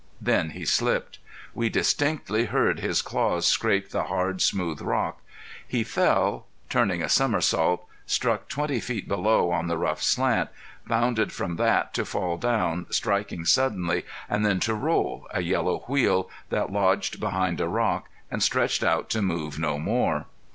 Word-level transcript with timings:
Then 0.19 0.49
he 0.49 0.65
slipped. 0.65 1.19
We 1.53 1.69
distinctly 1.69 2.45
heard 2.45 2.79
his 2.79 3.03
claws 3.03 3.45
scrape 3.45 3.91
the 3.91 4.05
hard, 4.05 4.41
smooth 4.41 4.81
rock. 4.81 5.21
He 5.67 5.83
fell, 5.83 6.47
turning 6.69 7.03
a 7.03 7.07
somersault, 7.07 7.85
struck 8.07 8.47
twenty 8.49 8.79
feet 8.79 9.07
below 9.07 9.51
on 9.51 9.67
the 9.67 9.77
rough 9.77 10.01
slant, 10.01 10.49
bounded 10.87 11.31
from 11.31 11.57
that 11.57 11.93
to 11.93 12.03
fall 12.03 12.37
down, 12.37 12.87
striking 12.89 13.45
suddenly 13.45 14.03
and 14.27 14.43
then 14.43 14.59
to 14.61 14.73
roll, 14.73 15.27
a 15.35 15.43
yellow 15.43 15.81
wheel 15.87 16.31
that 16.49 16.71
lodged 16.71 17.19
behind 17.19 17.61
a 17.61 17.67
rock 17.67 18.09
and 18.31 18.41
stretched 18.41 18.81
out 18.83 19.07
to 19.11 19.21
move 19.21 19.59
no 19.59 19.77
more. 19.77 20.25